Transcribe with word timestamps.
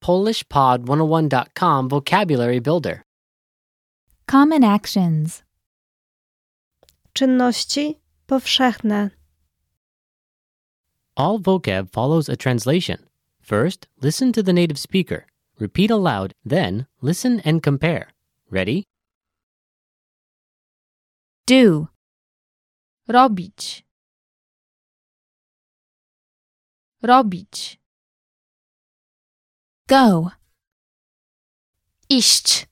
PolishPod101.com 0.00 1.88
Vocabulary 1.88 2.60
Builder. 2.60 3.02
Common 4.26 4.64
actions. 4.64 5.42
Czynności 7.12 8.00
powszechne. 8.26 9.10
All 11.16 11.38
vocab 11.38 11.90
follows 11.90 12.28
a 12.28 12.36
translation. 12.36 12.98
First, 13.42 13.88
listen 14.00 14.32
to 14.32 14.42
the 14.42 14.52
native 14.52 14.78
speaker. 14.78 15.26
Repeat 15.58 15.90
aloud, 15.90 16.32
then, 16.44 16.86
listen 17.02 17.40
and 17.44 17.62
compare. 17.62 18.06
Ready? 18.50 18.84
Do. 21.46 21.88
Robić. 23.08 23.82
Robić. 27.02 27.79
Go. 29.90 30.30
Iść. 32.08 32.66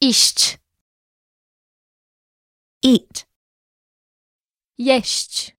Iść. 0.00 0.58
Eat. 2.84 3.26
Jeść. 4.78 5.56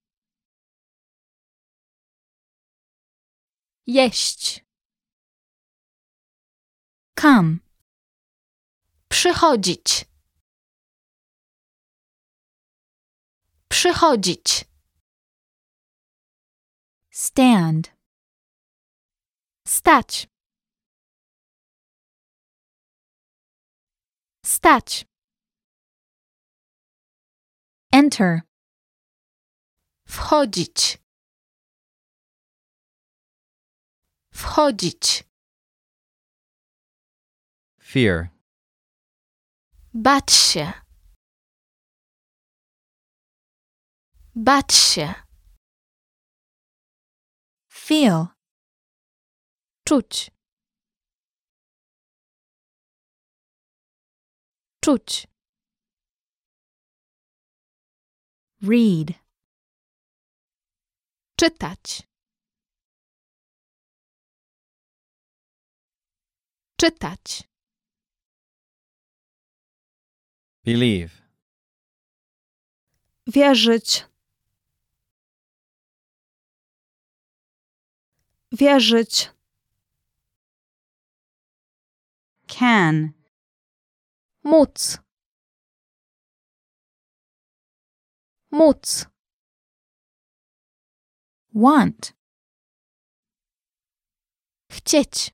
Jeść. 3.88 4.66
Come. 7.20 7.58
Przychodzić. 9.10 10.06
Przychodzić. 13.70 14.66
Stand. 17.12 17.97
Stać. 19.78 20.28
Stać. 24.46 25.06
Enter. 27.94 28.42
Wchodzić. 30.08 30.98
Wchodzić. 34.34 35.24
Fear. 37.82 38.30
Bać 39.94 40.32
się. 40.32 40.74
Bać 44.36 44.74
się. 44.74 45.14
Feel. 47.70 48.37
Czuć. 49.88 50.32
Czuć. 54.84 55.28
Read. 58.62 59.10
Czytać. 61.40 62.08
Czytać. 66.80 67.44
Believe. 70.64 71.22
Wierzyć. 73.28 74.06
Wierzyć. 78.52 79.37
Can. 82.58 83.14
Móc. 84.44 85.00
Móc. 88.52 89.06
Want. 91.54 92.14
Chcieć. 94.72 95.32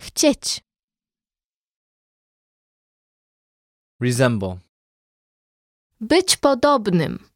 Chcieć. 0.00 0.64
Resemble. 4.00 4.60
Być 6.00 6.36
podobnym. 6.36 7.29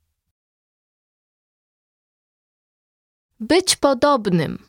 Być 3.40 3.76
podobnym. 3.76 4.68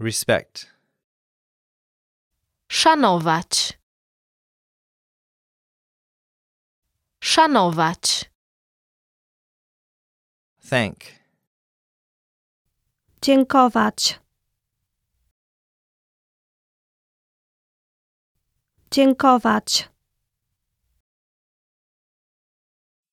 Respect. 0.00 0.66
Szanować. 2.68 3.78
Szanować. 7.20 8.30
Thank. 10.70 10.98
Dziękować. 13.22 14.20
Dziękować. 18.90 19.88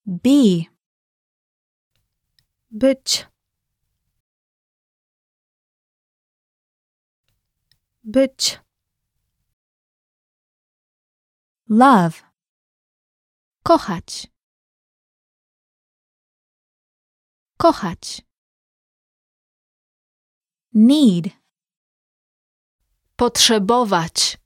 Be. 0.06 0.71
Być. 2.72 3.28
Być. 8.04 8.59
Love. 11.70 12.24
Kochać. 13.64 14.28
Kochać. 17.58 18.22
Need. 20.74 21.26
Potrzebować. 23.16 24.38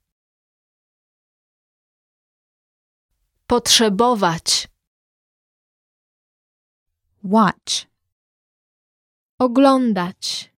Potrzebować. 3.46 4.68
Watch. 7.22 7.95
Oglądać. 9.38 10.50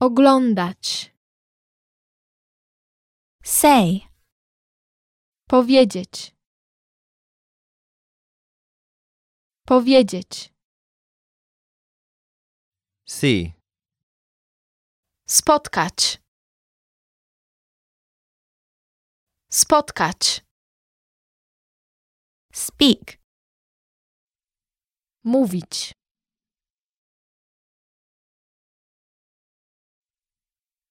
Oglądać. 0.00 1.12
Say. 3.44 4.00
Powiedzieć. 5.48 6.34
Powiedzieć. 9.66 10.52
See. 13.08 13.52
Spotkać. 15.28 16.22
Spotkać. 19.50 20.44
Speak. 22.52 23.21
Mówić. 25.24 25.94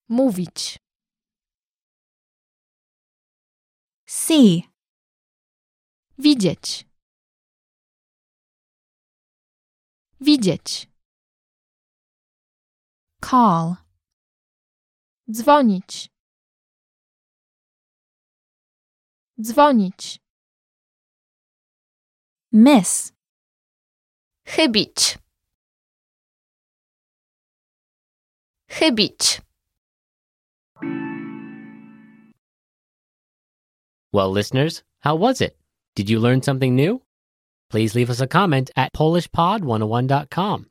Mówić. 0.08 0.78
See. 4.06 4.62
Widzieć. 6.18 6.84
Widzieć. 10.20 10.88
Call. 13.24 13.76
Dzwonić. 15.30 16.08
Dzwonić. 19.40 20.18
Miss. 22.52 23.12
Chybić. 24.52 25.16
Chybić. 28.70 29.40
Well, 34.12 34.30
listeners, 34.30 34.82
how 35.00 35.14
was 35.14 35.40
it? 35.40 35.56
Did 35.96 36.10
you 36.10 36.20
learn 36.20 36.42
something 36.42 36.76
new? 36.76 37.00
Please 37.70 37.94
leave 37.94 38.10
us 38.10 38.20
a 38.20 38.26
comment 38.26 38.70
at 38.76 38.92
PolishPod101.com. 38.92 40.66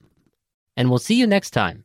And 0.78 0.89
we'll 0.92 1.00
see 1.00 1.16
you 1.16 1.25
next 1.25 1.50
time. 1.50 1.80